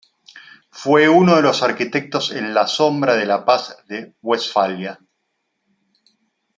Fue 0.71 1.07
uno 1.09 1.35
de 1.35 1.43
los 1.43 1.61
arquitectos 1.61 2.31
en 2.31 2.55
la 2.55 2.65
sombra 2.65 3.13
de 3.15 3.27
la 3.27 3.45
Paz 3.45 3.77
de 3.87 4.15
Westfalia. 4.23 4.99